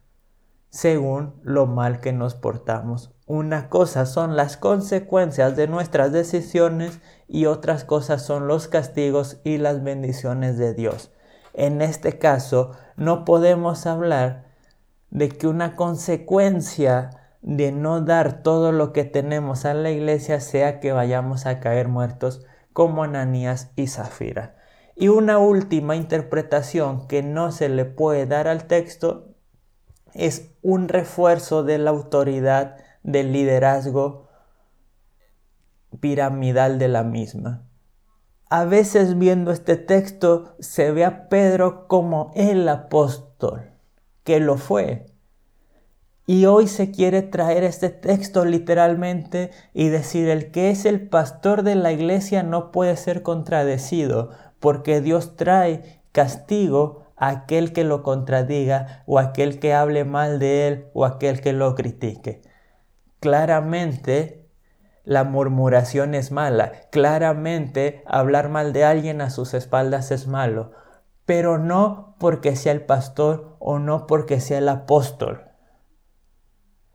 según 0.69 1.33
lo 1.43 1.65
mal 1.65 1.99
que 1.99 2.13
nos 2.13 2.35
portamos. 2.35 3.11
Una 3.25 3.69
cosa 3.69 4.05
son 4.05 4.35
las 4.35 4.57
consecuencias 4.57 5.55
de 5.55 5.67
nuestras 5.67 6.11
decisiones 6.11 6.99
y 7.27 7.45
otras 7.45 7.83
cosas 7.83 8.23
son 8.23 8.47
los 8.47 8.67
castigos 8.67 9.39
y 9.43 9.57
las 9.57 9.83
bendiciones 9.83 10.57
de 10.57 10.73
Dios. 10.73 11.11
En 11.53 11.81
este 11.81 12.19
caso, 12.19 12.71
no 12.95 13.25
podemos 13.25 13.85
hablar 13.85 14.45
de 15.09 15.29
que 15.29 15.47
una 15.47 15.75
consecuencia 15.75 17.09
de 17.41 17.71
no 17.71 18.01
dar 18.01 18.43
todo 18.43 18.71
lo 18.71 18.91
que 18.93 19.05
tenemos 19.05 19.65
a 19.65 19.73
la 19.73 19.91
iglesia 19.91 20.39
sea 20.39 20.79
que 20.79 20.91
vayamos 20.91 21.45
a 21.45 21.59
caer 21.59 21.87
muertos 21.87 22.45
como 22.73 23.03
Ananías 23.03 23.71
y 23.75 23.87
Zafira. 23.87 24.55
Y 24.95 25.07
una 25.07 25.37
última 25.37 25.95
interpretación 25.95 27.07
que 27.07 27.23
no 27.23 27.51
se 27.51 27.69
le 27.69 27.85
puede 27.85 28.25
dar 28.25 28.47
al 28.47 28.65
texto 28.65 29.33
es 30.13 30.51
un 30.61 30.89
refuerzo 30.89 31.63
de 31.63 31.77
la 31.77 31.91
autoridad 31.91 32.77
del 33.03 33.31
liderazgo 33.31 34.27
piramidal 35.99 36.79
de 36.79 36.87
la 36.87 37.03
misma. 37.03 37.65
A 38.49 38.65
veces 38.65 39.17
viendo 39.17 39.51
este 39.51 39.77
texto 39.77 40.55
se 40.59 40.91
ve 40.91 41.05
a 41.05 41.29
Pedro 41.29 41.87
como 41.87 42.31
el 42.35 42.67
apóstol, 42.67 43.71
que 44.23 44.39
lo 44.39 44.57
fue, 44.57 45.05
y 46.29 46.45
hoy 46.45 46.67
se 46.67 46.91
quiere 46.91 47.23
traer 47.23 47.63
este 47.63 47.89
texto 47.89 48.45
literalmente 48.45 49.49
y 49.73 49.89
decir 49.89 50.29
el 50.29 50.51
que 50.51 50.69
es 50.69 50.85
el 50.85 51.09
pastor 51.09 51.63
de 51.63 51.73
la 51.73 51.91
iglesia 51.91 52.43
no 52.43 52.71
puede 52.71 52.97
ser 52.97 53.23
contradecido, 53.23 54.29
porque 54.59 55.01
Dios 55.01 55.35
trae 55.37 56.03
castigo 56.11 57.07
a 57.15 57.29
aquel 57.29 57.73
que 57.73 57.83
lo 57.83 58.03
contradiga 58.03 59.01
o 59.07 59.17
aquel 59.17 59.57
que 59.57 59.73
hable 59.73 60.05
mal 60.05 60.37
de 60.37 60.67
él 60.67 60.85
o 60.93 61.03
aquel 61.03 61.41
que 61.41 61.51
lo 61.51 61.73
critique. 61.73 62.43
Claramente 63.19 64.45
la 65.05 65.23
murmuración 65.23 66.13
es 66.13 66.31
mala, 66.31 66.73
claramente 66.91 68.03
hablar 68.05 68.49
mal 68.49 68.71
de 68.71 68.83
alguien 68.83 69.21
a 69.21 69.31
sus 69.31 69.55
espaldas 69.55 70.11
es 70.11 70.27
malo, 70.27 70.73
pero 71.25 71.57
no 71.57 72.13
porque 72.19 72.55
sea 72.55 72.73
el 72.73 72.85
pastor 72.85 73.55
o 73.57 73.79
no 73.79 74.05
porque 74.05 74.39
sea 74.39 74.59
el 74.59 74.69
apóstol. 74.69 75.48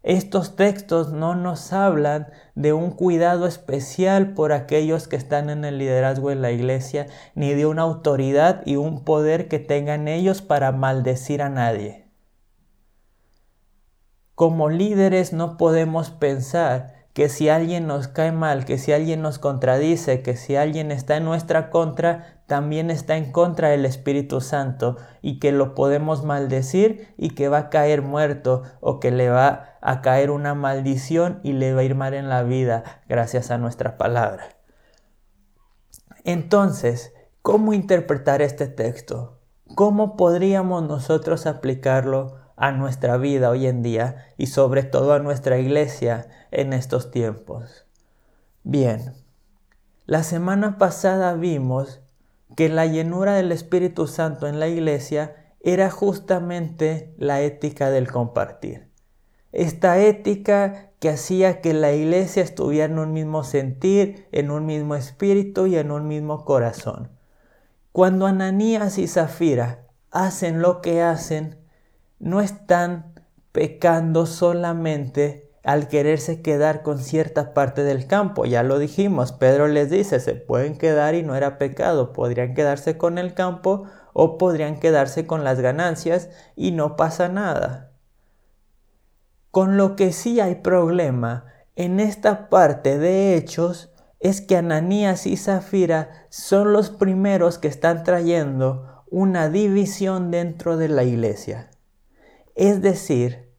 Estos 0.04 0.54
textos 0.54 1.14
no 1.14 1.34
nos 1.34 1.72
hablan 1.72 2.28
de 2.54 2.74
un 2.74 2.90
cuidado 2.90 3.46
especial 3.46 4.34
por 4.34 4.52
aquellos 4.52 5.08
que 5.08 5.16
están 5.16 5.48
en 5.48 5.64
el 5.64 5.78
liderazgo 5.78 6.30
en 6.30 6.42
la 6.42 6.50
iglesia, 6.52 7.06
ni 7.34 7.54
de 7.54 7.64
una 7.64 7.82
autoridad 7.82 8.60
y 8.66 8.76
un 8.76 9.02
poder 9.02 9.48
que 9.48 9.58
tengan 9.58 10.06
ellos 10.06 10.42
para 10.42 10.72
maldecir 10.72 11.40
a 11.40 11.48
nadie. 11.48 12.06
Como 14.34 14.68
líderes 14.68 15.32
no 15.32 15.56
podemos 15.56 16.10
pensar 16.10 16.93
que 17.14 17.30
si 17.30 17.48
alguien 17.48 17.86
nos 17.86 18.08
cae 18.08 18.32
mal, 18.32 18.66
que 18.66 18.76
si 18.76 18.92
alguien 18.92 19.22
nos 19.22 19.38
contradice, 19.38 20.20
que 20.20 20.36
si 20.36 20.56
alguien 20.56 20.90
está 20.92 21.16
en 21.16 21.24
nuestra 21.24 21.70
contra, 21.70 22.42
también 22.46 22.90
está 22.90 23.16
en 23.16 23.32
contra 23.32 23.68
del 23.70 23.86
Espíritu 23.86 24.42
Santo 24.42 24.96
y 25.22 25.38
que 25.38 25.50
lo 25.50 25.74
podemos 25.74 26.24
maldecir 26.24 27.14
y 27.16 27.30
que 27.30 27.48
va 27.48 27.58
a 27.58 27.70
caer 27.70 28.02
muerto 28.02 28.64
o 28.80 29.00
que 29.00 29.10
le 29.10 29.30
va 29.30 29.78
a 29.80 30.02
caer 30.02 30.30
una 30.30 30.54
maldición 30.54 31.40
y 31.42 31.54
le 31.54 31.72
va 31.72 31.80
a 31.80 31.84
ir 31.84 31.94
mal 31.94 32.12
en 32.12 32.28
la 32.28 32.42
vida 32.42 32.84
gracias 33.08 33.50
a 33.50 33.56
nuestra 33.56 33.96
palabra. 33.96 34.48
Entonces, 36.24 37.14
¿Cómo 37.46 37.74
interpretar 37.74 38.40
este 38.40 38.68
texto? 38.68 39.38
¿Cómo 39.74 40.16
podríamos 40.16 40.82
nosotros 40.84 41.44
aplicarlo 41.44 42.36
a 42.56 42.72
nuestra 42.72 43.16
vida 43.16 43.50
hoy 43.50 43.66
en 43.66 43.82
día 43.82 44.26
y 44.36 44.46
sobre 44.46 44.82
todo 44.82 45.12
a 45.12 45.18
nuestra 45.18 45.58
iglesia 45.58 46.28
en 46.50 46.72
estos 46.72 47.10
tiempos? 47.10 47.86
Bien, 48.62 49.14
la 50.06 50.22
semana 50.22 50.78
pasada 50.78 51.34
vimos 51.34 52.00
que 52.56 52.68
la 52.68 52.86
llenura 52.86 53.34
del 53.34 53.52
Espíritu 53.52 54.06
Santo 54.06 54.46
en 54.46 54.60
la 54.60 54.68
iglesia 54.68 55.36
era 55.60 55.90
justamente 55.90 57.14
la 57.16 57.40
ética 57.40 57.90
del 57.90 58.10
compartir. 58.10 58.90
Esta 59.52 59.98
ética 59.98 60.90
que 60.98 61.08
hacía 61.08 61.60
que 61.60 61.74
la 61.74 61.92
iglesia 61.92 62.42
estuviera 62.42 62.92
en 62.92 62.98
un 62.98 63.12
mismo 63.12 63.44
sentir, 63.44 64.26
en 64.32 64.50
un 64.50 64.66
mismo 64.66 64.94
espíritu 64.94 65.66
y 65.66 65.76
en 65.76 65.90
un 65.90 66.08
mismo 66.08 66.44
corazón. 66.44 67.10
Cuando 67.92 68.26
Ananías 68.26 68.98
y 68.98 69.06
Zafira 69.06 69.86
hacen 70.10 70.60
lo 70.60 70.80
que 70.80 71.02
hacen, 71.02 71.63
no 72.18 72.40
están 72.40 73.14
pecando 73.52 74.26
solamente 74.26 75.44
al 75.64 75.88
quererse 75.88 76.42
quedar 76.42 76.82
con 76.82 76.98
cierta 76.98 77.54
parte 77.54 77.82
del 77.82 78.06
campo. 78.06 78.44
Ya 78.44 78.62
lo 78.62 78.78
dijimos, 78.78 79.32
Pedro 79.32 79.66
les 79.66 79.90
dice, 79.90 80.20
se 80.20 80.34
pueden 80.34 80.76
quedar 80.76 81.14
y 81.14 81.22
no 81.22 81.34
era 81.34 81.56
pecado, 81.58 82.12
podrían 82.12 82.54
quedarse 82.54 82.98
con 82.98 83.16
el 83.16 83.32
campo 83.34 83.84
o 84.12 84.36
podrían 84.36 84.78
quedarse 84.78 85.26
con 85.26 85.42
las 85.42 85.60
ganancias 85.60 86.28
y 86.54 86.72
no 86.72 86.96
pasa 86.96 87.28
nada. 87.28 87.92
Con 89.50 89.76
lo 89.76 89.96
que 89.96 90.12
sí 90.12 90.40
hay 90.40 90.56
problema 90.56 91.46
en 91.76 91.98
esta 91.98 92.48
parte 92.48 92.98
de 92.98 93.36
hechos 93.36 93.92
es 94.20 94.40
que 94.40 94.56
Ananías 94.56 95.26
y 95.26 95.36
Zafira 95.36 96.26
son 96.28 96.72
los 96.72 96.90
primeros 96.90 97.58
que 97.58 97.68
están 97.68 98.04
trayendo 98.04 99.04
una 99.10 99.48
división 99.48 100.30
dentro 100.30 100.76
de 100.76 100.88
la 100.88 101.04
iglesia. 101.04 101.70
Es 102.54 102.82
decir, 102.82 103.52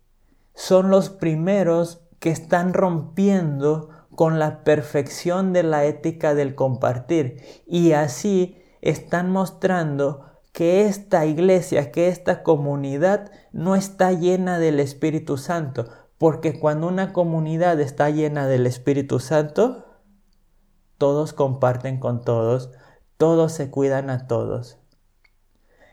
son 0.54 0.90
los 0.90 1.10
primeros 1.10 2.02
que 2.20 2.30
están 2.30 2.74
rompiendo 2.74 3.90
con 4.16 4.40
la 4.40 4.64
perfección 4.64 5.54
de 5.54 5.64
la 5.64 5.86
ética 5.86 6.34
del 6.34 6.56
compartir 6.56 7.44
y 7.68 7.92
así 7.92 8.58
están 8.82 9.30
mostrando 9.30 10.26
que 10.54 10.88
esta 10.88 11.26
iglesia, 11.26 11.92
que 11.92 12.08
esta 12.08 12.42
comunidad 12.42 13.30
no 13.52 13.76
está 13.76 14.14
llena 14.14 14.58
del 14.58 14.80
Espíritu 14.80 15.38
Santo, 15.38 15.90
porque 16.18 16.58
cuando 16.58 16.88
una 16.88 17.12
comunidad 17.12 17.82
está 17.82 18.10
llena 18.10 18.48
del 18.48 18.66
Espíritu 18.66 19.20
Santo, 19.20 19.86
todos 20.98 21.34
comparten 21.34 22.00
con 22.00 22.22
todos, 22.22 22.72
todos 23.18 23.52
se 23.52 23.70
cuidan 23.70 24.10
a 24.10 24.28
todos. 24.28 24.78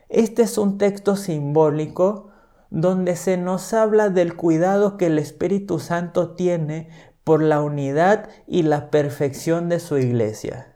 Este 0.09 0.42
es 0.42 0.59
un 0.59 0.78
texto 0.78 1.16
simbólico 1.16 2.31
donde 2.72 3.16
se 3.16 3.36
nos 3.36 3.74
habla 3.74 4.08
del 4.08 4.34
cuidado 4.34 4.96
que 4.96 5.06
el 5.06 5.18
Espíritu 5.18 5.78
Santo 5.78 6.30
tiene 6.30 6.88
por 7.22 7.42
la 7.42 7.60
unidad 7.60 8.30
y 8.46 8.62
la 8.62 8.90
perfección 8.90 9.68
de 9.68 9.78
su 9.78 9.98
iglesia. 9.98 10.74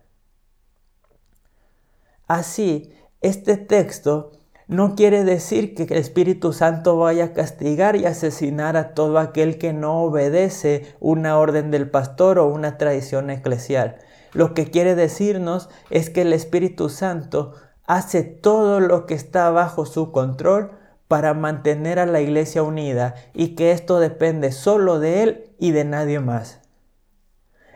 Así, 2.28 2.92
este 3.22 3.56
texto 3.56 4.32
no 4.68 4.94
quiere 4.94 5.24
decir 5.24 5.74
que 5.74 5.84
el 5.84 5.94
Espíritu 5.94 6.52
Santo 6.52 6.98
vaya 6.98 7.24
a 7.24 7.32
castigar 7.32 7.96
y 7.96 8.04
asesinar 8.04 8.76
a 8.76 8.92
todo 8.92 9.18
aquel 9.18 9.56
que 9.56 9.72
no 9.72 10.02
obedece 10.02 10.94
una 11.00 11.38
orden 11.38 11.70
del 11.70 11.88
pastor 11.90 12.38
o 12.38 12.46
una 12.46 12.76
tradición 12.76 13.30
eclesial. 13.30 13.96
Lo 14.34 14.52
que 14.52 14.70
quiere 14.70 14.96
decirnos 14.96 15.70
es 15.88 16.10
que 16.10 16.22
el 16.22 16.34
Espíritu 16.34 16.90
Santo 16.90 17.54
hace 17.86 18.22
todo 18.22 18.80
lo 18.80 19.06
que 19.06 19.14
está 19.14 19.48
bajo 19.48 19.86
su 19.86 20.12
control 20.12 20.72
para 21.08 21.34
mantener 21.34 21.98
a 21.98 22.06
la 22.06 22.20
iglesia 22.20 22.62
unida 22.62 23.14
y 23.34 23.54
que 23.54 23.72
esto 23.72 24.00
depende 24.00 24.52
solo 24.52 24.98
de 24.98 25.22
Él 25.22 25.44
y 25.58 25.70
de 25.70 25.84
nadie 25.84 26.20
más. 26.20 26.65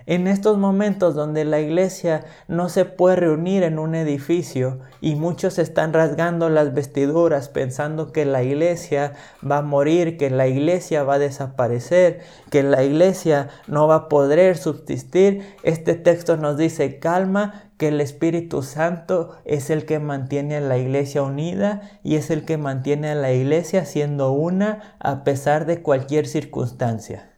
En 0.07 0.27
estos 0.27 0.59
momentos 0.59 1.15
donde 1.15 1.45
la 1.45 1.61
iglesia 1.61 2.25
no 2.49 2.69
se 2.69 2.85
puede 2.85 3.17
reunir 3.17 3.63
en 3.63 3.79
un 3.79 3.95
edificio 3.95 4.79
y 5.01 5.15
muchos 5.15 5.59
están 5.59 5.93
rasgando 5.93 6.49
las 6.49 6.75
vestiduras 6.75 7.49
pensando 7.49 8.13
que 8.13 8.25
la 8.25 8.43
iglesia 8.43 9.13
va 9.49 9.59
a 9.59 9.63
morir, 9.63 10.17
que 10.17 10.31
la 10.31 10.47
iglesia 10.47 11.03
va 11.03 11.15
a 11.15 11.19
desaparecer, 11.19 12.21
que 12.51 12.63
la 12.63 12.83
iglesia 12.83 13.49
no 13.67 13.87
va 13.87 13.95
a 13.95 14.09
poder 14.09 14.57
subsistir, 14.57 15.57
este 15.63 15.95
texto 15.95 16.37
nos 16.37 16.57
dice 16.57 16.99
calma, 16.99 17.71
que 17.81 17.89
el 17.89 18.03
Espíritu 18.03 18.63
Santo 18.63 19.39
es 19.47 19.71
el 19.71 19.87
que 19.87 19.99
mantiene 20.01 20.57
a 20.57 20.61
la 20.61 20.77
iglesia 20.77 21.23
unida 21.23 21.81
y 22.03 22.17
es 22.17 22.29
el 22.31 22.45
que 22.45 22.59
mantiene 22.59 23.09
a 23.09 23.15
la 23.15 23.33
iglesia 23.33 23.87
siendo 23.87 24.33
una 24.33 24.97
a 24.99 25.25
pesar 25.25 25.65
de 25.65 25.81
cualquier 25.81 26.27
circunstancia. 26.27 27.30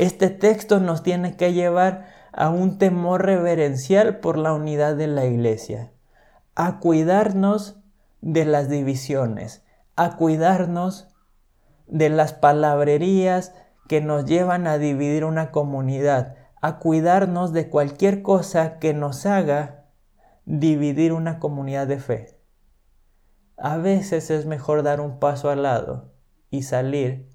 Este 0.00 0.30
texto 0.30 0.80
nos 0.80 1.02
tiene 1.02 1.36
que 1.36 1.52
llevar 1.52 2.06
a 2.32 2.48
un 2.48 2.78
temor 2.78 3.22
reverencial 3.22 4.20
por 4.20 4.38
la 4.38 4.54
unidad 4.54 4.96
de 4.96 5.06
la 5.06 5.26
iglesia, 5.26 5.92
a 6.54 6.80
cuidarnos 6.80 7.82
de 8.22 8.46
las 8.46 8.70
divisiones, 8.70 9.62
a 9.96 10.16
cuidarnos 10.16 11.14
de 11.86 12.08
las 12.08 12.32
palabrerías 12.32 13.52
que 13.88 14.00
nos 14.00 14.24
llevan 14.24 14.66
a 14.66 14.78
dividir 14.78 15.26
una 15.26 15.50
comunidad, 15.50 16.34
a 16.62 16.78
cuidarnos 16.78 17.52
de 17.52 17.68
cualquier 17.68 18.22
cosa 18.22 18.78
que 18.78 18.94
nos 18.94 19.26
haga 19.26 19.90
dividir 20.46 21.12
una 21.12 21.38
comunidad 21.38 21.86
de 21.86 21.98
fe. 21.98 22.40
A 23.58 23.76
veces 23.76 24.30
es 24.30 24.46
mejor 24.46 24.82
dar 24.82 25.02
un 25.02 25.18
paso 25.18 25.50
al 25.50 25.64
lado 25.64 26.14
y 26.48 26.62
salir 26.62 27.28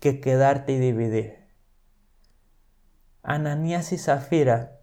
que 0.00 0.20
quedarte 0.20 0.72
y 0.72 0.78
dividir. 0.80 1.39
Ananías 3.22 3.92
y 3.92 3.98
Zafira 3.98 4.78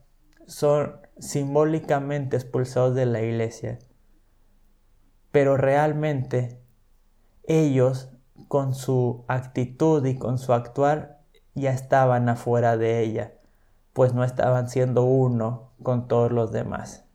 son 0.45 1.01
simbólicamente 1.19 2.37
expulsados 2.37 2.95
de 2.95 3.05
la 3.05 3.21
iglesia, 3.21 3.79
pero 5.31 5.57
realmente 5.57 6.61
ellos 7.43 8.11
con 8.47 8.75
su 8.75 9.25
actitud 9.27 10.05
y 10.05 10.17
con 10.17 10.37
su 10.37 10.53
actuar 10.53 11.21
ya 11.55 11.71
estaban 11.71 12.29
afuera 12.29 12.77
de 12.77 13.01
ella, 13.01 13.33
pues 13.93 14.13
no 14.13 14.23
estaban 14.23 14.69
siendo 14.69 15.03
uno 15.03 15.71
con 15.81 16.07
todos 16.07 16.31
los 16.31 16.51
demás. 16.51 17.05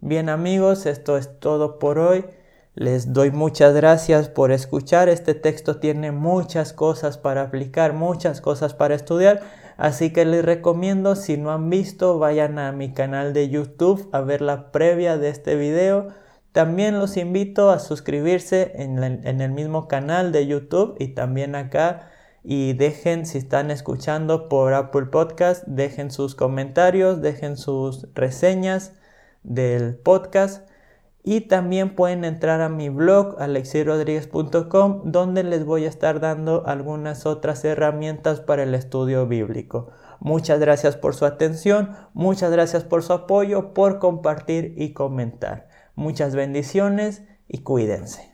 Bien 0.00 0.28
amigos, 0.28 0.84
esto 0.86 1.16
es 1.16 1.38
todo 1.38 1.78
por 1.78 1.98
hoy. 1.98 2.26
Les 2.74 3.12
doy 3.12 3.30
muchas 3.30 3.74
gracias 3.74 4.30
por 4.30 4.50
escuchar. 4.50 5.10
Este 5.10 5.34
texto 5.34 5.76
tiene 5.76 6.10
muchas 6.10 6.72
cosas 6.72 7.18
para 7.18 7.42
aplicar, 7.42 7.92
muchas 7.92 8.40
cosas 8.40 8.72
para 8.72 8.94
estudiar. 8.94 9.42
Así 9.76 10.10
que 10.10 10.24
les 10.24 10.42
recomiendo, 10.42 11.14
si 11.14 11.36
no 11.36 11.52
han 11.52 11.68
visto, 11.68 12.18
vayan 12.18 12.58
a 12.58 12.72
mi 12.72 12.94
canal 12.94 13.34
de 13.34 13.50
YouTube 13.50 14.08
a 14.12 14.22
ver 14.22 14.40
la 14.40 14.72
previa 14.72 15.18
de 15.18 15.28
este 15.28 15.56
video. 15.56 16.08
También 16.52 16.98
los 16.98 17.18
invito 17.18 17.70
a 17.70 17.78
suscribirse 17.78 18.72
en, 18.76 19.02
en 19.02 19.40
el 19.42 19.50
mismo 19.50 19.86
canal 19.86 20.32
de 20.32 20.46
YouTube 20.46 20.96
y 20.98 21.08
también 21.08 21.54
acá. 21.54 22.08
Y 22.42 22.72
dejen, 22.72 23.26
si 23.26 23.36
están 23.36 23.70
escuchando 23.70 24.48
por 24.48 24.72
Apple 24.72 25.06
Podcast, 25.06 25.64
dejen 25.66 26.10
sus 26.10 26.34
comentarios, 26.34 27.20
dejen 27.20 27.58
sus 27.58 28.08
reseñas 28.14 28.94
del 29.42 29.94
podcast 29.96 30.71
y 31.22 31.42
también 31.42 31.94
pueden 31.94 32.24
entrar 32.24 32.60
a 32.60 32.68
mi 32.68 32.88
blog 32.88 33.40
alexirodríguez.com 33.40 35.02
donde 35.04 35.44
les 35.44 35.64
voy 35.64 35.84
a 35.84 35.88
estar 35.88 36.20
dando 36.20 36.66
algunas 36.66 37.26
otras 37.26 37.64
herramientas 37.64 38.40
para 38.40 38.64
el 38.64 38.74
estudio 38.74 39.26
bíblico. 39.26 39.90
Muchas 40.20 40.60
gracias 40.60 40.96
por 40.96 41.14
su 41.14 41.24
atención, 41.24 41.96
muchas 42.14 42.50
gracias 42.50 42.84
por 42.84 43.02
su 43.02 43.12
apoyo, 43.12 43.74
por 43.74 43.98
compartir 43.98 44.74
y 44.76 44.92
comentar. 44.92 45.68
Muchas 45.94 46.34
bendiciones 46.34 47.22
y 47.48 47.58
cuídense. 47.58 48.31